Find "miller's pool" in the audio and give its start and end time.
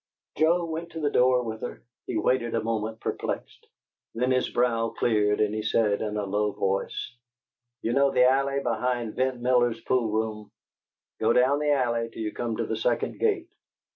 9.41-10.09